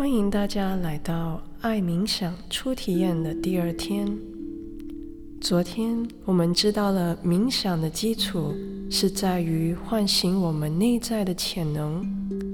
[0.00, 4.08] 欢迎大家来到爱冥想初体验的第二天。
[5.42, 8.54] 昨天我们知道了冥想的基础
[8.90, 12.02] 是在于唤醒我们内在的潜能，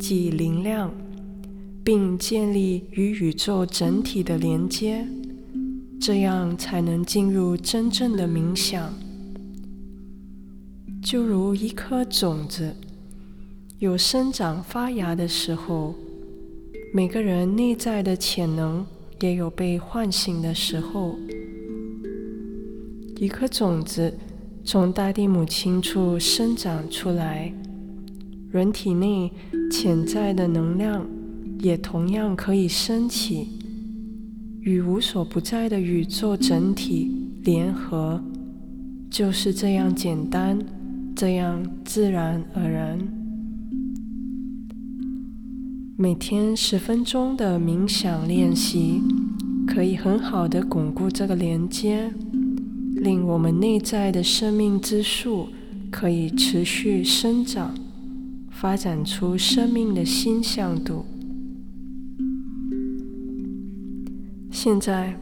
[0.00, 0.90] 即灵量，
[1.84, 5.06] 并建立与宇宙整体的连接，
[6.00, 8.90] 这样才能进入真正的冥想。
[11.02, 12.74] 就如一颗种子
[13.80, 15.94] 有生长发芽的时候。
[16.96, 18.86] 每个人内在的潜能
[19.20, 21.18] 也有被唤醒的时候。
[23.16, 24.16] 一颗种子
[24.62, 27.52] 从大地母亲处生长出来，
[28.52, 29.32] 人体内
[29.72, 31.04] 潜在的能量
[31.58, 33.48] 也同样可以升起，
[34.60, 37.10] 与无所不在的宇宙整体
[37.42, 38.22] 联合，
[39.10, 40.56] 就是这样简单，
[41.16, 43.23] 这样自然而然。
[45.96, 49.00] 每天十分钟的冥想练习，
[49.64, 52.12] 可以很好的巩固这个连接，
[52.96, 55.48] 令我们内在的生命之树
[55.92, 57.72] 可以持续生长，
[58.50, 61.06] 发展出生命的新向度。
[64.50, 65.14] 现在，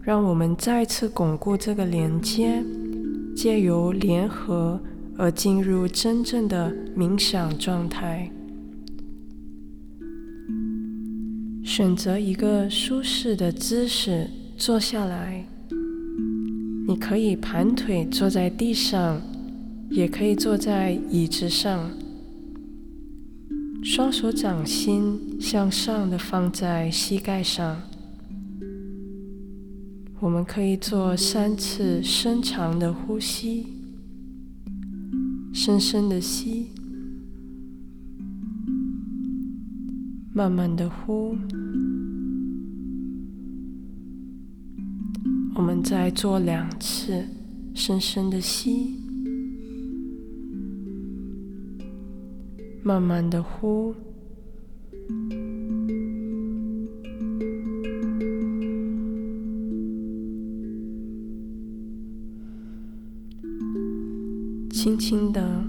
[0.00, 2.62] 让我们再次巩固这个连接，
[3.34, 4.80] 借由联合
[5.18, 8.30] 而进入真正的冥想状态。
[11.76, 15.46] 选择一个舒适的姿势坐下来，
[16.88, 19.20] 你可以盘腿坐在地上，
[19.90, 21.90] 也可以坐在椅子上，
[23.84, 27.82] 双手掌心向上的放在膝盖上。
[30.18, 33.66] 我们可以做三次深长的呼吸，
[35.52, 36.68] 深深的吸。
[40.36, 41.34] 慢慢的呼，
[45.54, 47.24] 我们再做两次，
[47.72, 49.00] 深深的吸，
[52.82, 53.94] 慢慢的呼，
[64.70, 65.64] 轻轻的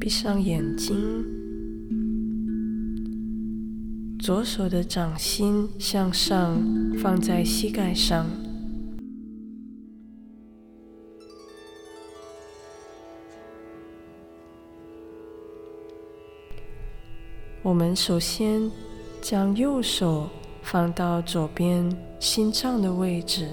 [0.00, 0.96] 闭上眼睛。
[4.30, 6.56] 左手的掌心向上
[7.02, 8.30] 放在膝盖上。
[17.60, 18.70] 我们首先
[19.20, 20.30] 将右手
[20.62, 23.48] 放到左边心脏的位置，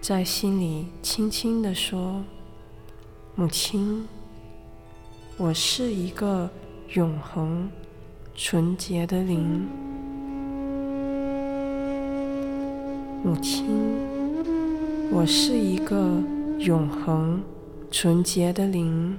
[0.00, 2.24] 在心里轻轻的说
[3.36, 4.08] ：“母亲，
[5.36, 6.48] 我是一个
[6.94, 7.70] 永恒。”
[8.34, 9.68] 纯洁的灵，
[13.22, 13.66] 母亲，
[15.12, 16.18] 我是一个
[16.58, 17.42] 永恒、
[17.90, 19.16] 纯洁的灵。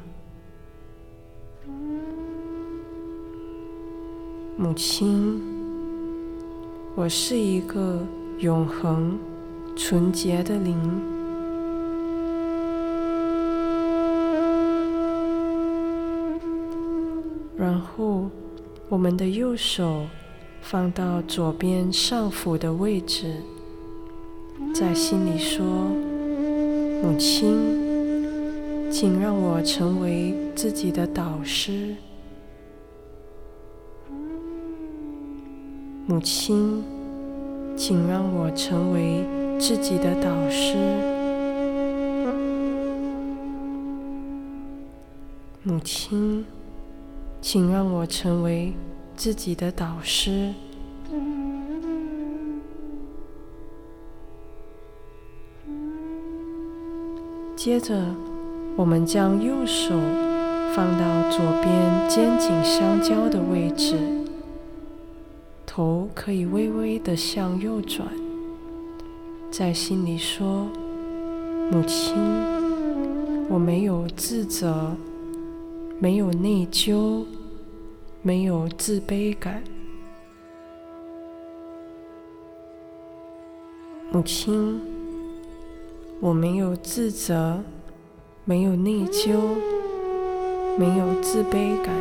[4.58, 5.42] 母亲，
[6.96, 8.00] 我是一个
[8.40, 9.18] 永恒、
[9.76, 10.76] 纯洁的灵。
[17.56, 18.13] 然后。
[18.94, 20.06] 我们的右手
[20.62, 23.38] 放到左边上腹的位置，
[24.72, 25.66] 在心里说
[27.02, 27.58] ：“母亲，
[28.92, 31.96] 请让我成为自己的导师。
[36.06, 36.84] 母亲，
[37.76, 39.24] 请让我成为
[39.60, 40.76] 自己的导师。
[45.64, 46.46] 母亲。”
[47.44, 48.74] 请让我成为
[49.18, 50.54] 自己的导师。
[57.54, 58.02] 接着，
[58.78, 59.94] 我们将右手
[60.74, 63.98] 放到左边肩颈相交的位置，
[65.66, 68.08] 头可以微微的向右转，
[69.52, 70.70] 在心里说
[71.70, 72.16] ：“母亲，
[73.50, 74.96] 我没有自责。”
[76.00, 77.24] 没有内疚，
[78.22, 79.64] 没有自卑感。
[84.12, 84.80] 母亲，
[86.20, 87.64] 我没有自责，
[88.46, 89.40] 没有内疚，
[90.78, 91.96] 没有自卑感。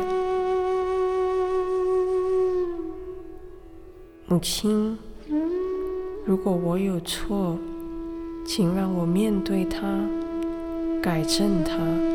[4.27, 4.97] 母亲，
[6.25, 7.57] 如果我有错，
[8.45, 9.79] 请让我面对它，
[11.01, 12.12] 改正它。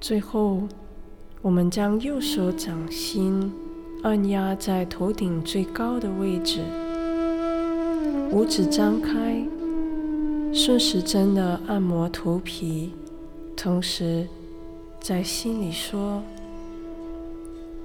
[0.00, 0.62] 最后，
[1.42, 3.52] 我们将右手掌心
[4.02, 6.60] 按压在头顶最高的位置，
[8.32, 9.44] 五指张开，
[10.54, 12.94] 顺时针的按摩头皮，
[13.54, 14.26] 同时
[15.00, 16.22] 在心里说：“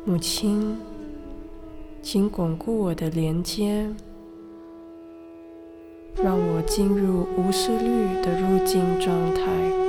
[0.06, 0.77] 母亲，
[2.01, 3.89] 请巩固我的连接。”
[6.23, 9.84] 让我进入无思虑的入境状态。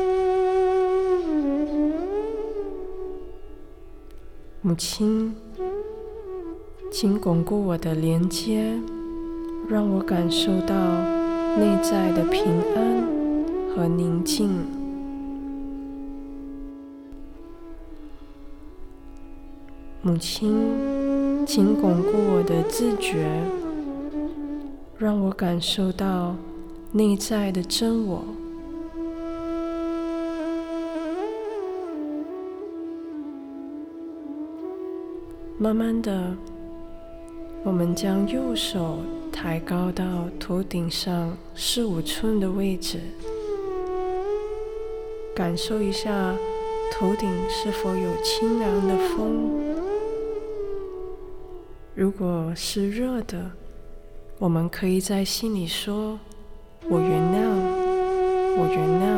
[4.67, 5.33] 母亲，
[6.91, 8.77] 请巩固我的连接，
[9.69, 10.75] 让我感受到
[11.57, 12.43] 内在的平
[12.75, 13.07] 安
[13.71, 14.67] 和宁静。
[20.03, 23.25] 母亲，请巩固我的自觉。
[24.99, 26.35] 让我感受到
[26.91, 28.25] 内在的真我。
[35.58, 36.37] 慢慢的，
[37.64, 38.99] 我们将右手
[39.32, 40.05] 抬高到
[40.38, 43.00] 头顶上四五寸的位置，
[45.35, 46.35] 感受一下
[46.93, 49.50] 头顶是否有清凉的风。
[51.94, 53.50] 如果是热的，
[54.38, 56.19] 我们可以在心里说
[56.87, 57.49] ：“我原谅，
[58.58, 59.08] 我原谅，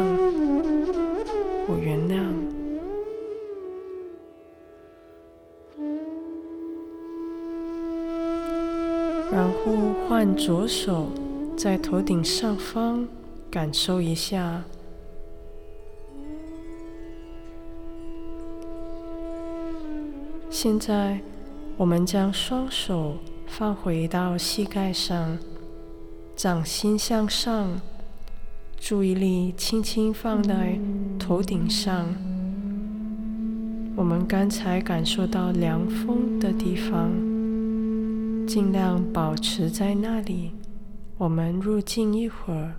[1.66, 2.22] 我原谅。”
[9.30, 11.08] 然后换左手
[11.56, 13.06] 在头顶上方
[13.50, 14.64] 感受一下。
[20.50, 21.20] 现在，
[21.76, 23.16] 我们将双手。
[23.50, 25.38] 放回到膝盖上，
[26.36, 27.80] 掌心向上，
[28.78, 30.78] 注意力轻轻放在
[31.18, 32.14] 头顶上。
[33.96, 37.10] 我们刚才感受到凉风的地方，
[38.48, 40.52] 尽量保持在那里。
[41.18, 42.76] 我们入静一会儿。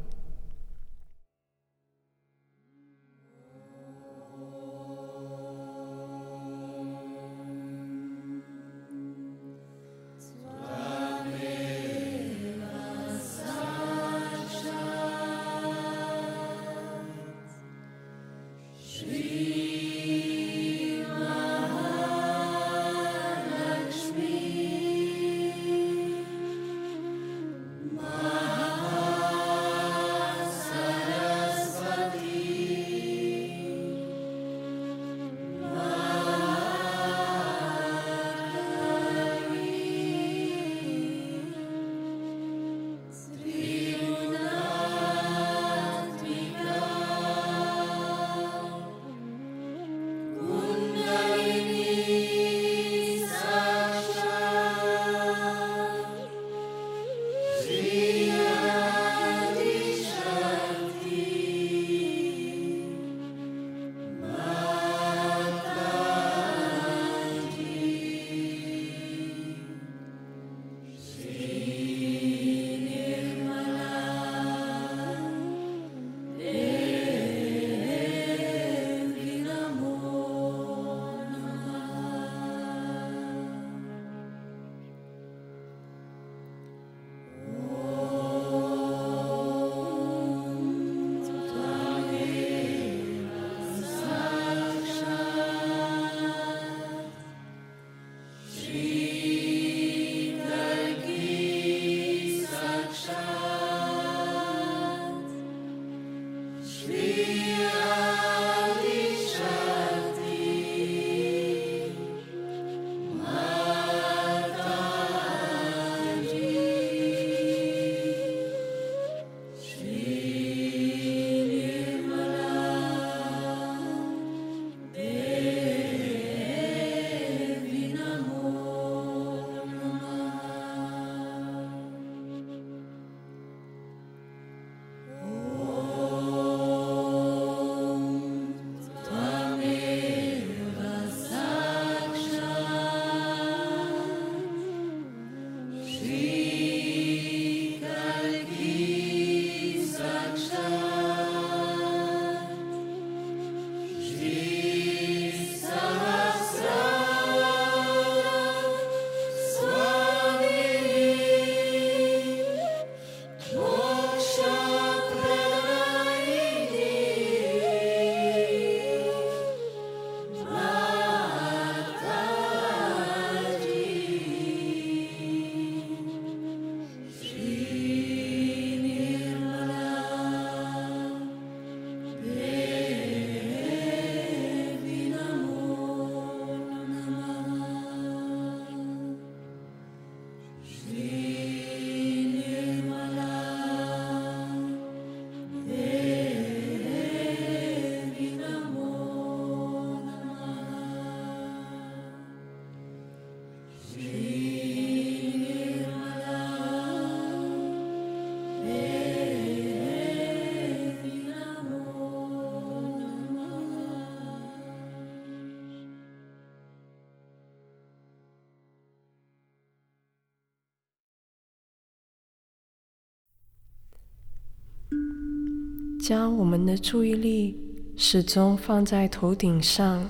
[226.10, 227.56] 将我们的注意力
[227.96, 230.10] 始终放在头顶上，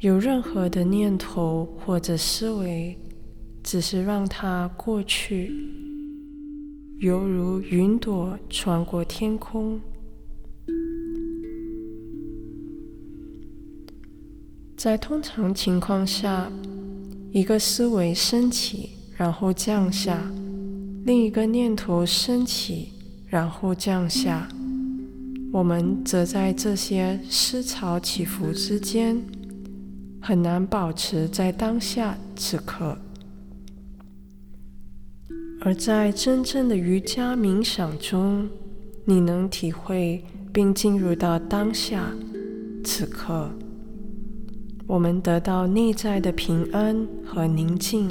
[0.00, 2.96] 有任何的念头或者思维，
[3.62, 5.52] 只是让它过去，
[7.00, 9.78] 犹如云朵穿过天空。
[14.74, 16.50] 在通常情况下，
[17.30, 20.16] 一个思维升起，然后降下；
[21.04, 22.88] 另一个念头升起，
[23.26, 24.48] 然后降下。
[25.54, 29.22] 我们则在这些思潮起伏之间，
[30.20, 32.98] 很难保持在当下此刻。
[35.60, 38.48] 而在真正的瑜伽冥想中，
[39.04, 42.12] 你能体会并进入到当下
[42.82, 43.48] 此刻。
[44.88, 48.10] 我们得到内在的平安和宁静，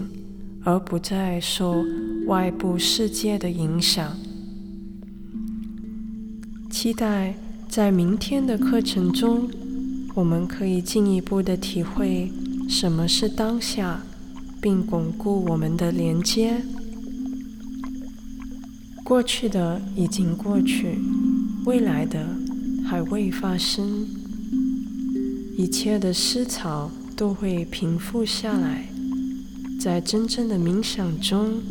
[0.63, 1.83] 而不再受
[2.25, 4.15] 外部世界的影响。
[6.73, 7.35] 期待
[7.69, 9.47] 在明天的课程中，
[10.15, 12.31] 我们可以进一步的体会
[12.67, 14.01] 什么是当下，
[14.59, 16.63] 并巩固我们的连接。
[19.03, 20.97] 过去的已经过去，
[21.63, 22.25] 未来的
[22.83, 24.07] 还未发生。
[25.55, 28.89] 一切的思潮都会平复下来，
[29.79, 31.61] 在真正的冥想中，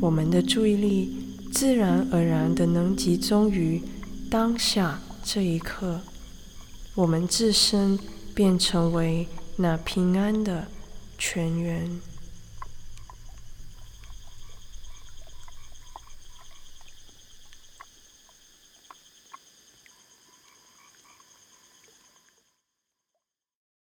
[0.00, 1.10] 我们的注意力
[1.52, 3.82] 自然而然的能集中于
[4.34, 6.00] 当下这一刻，
[6.96, 7.96] 我们自身
[8.34, 10.66] 便成为那平安的
[11.16, 11.88] 泉源。